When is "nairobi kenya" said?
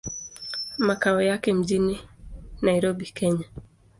2.61-3.45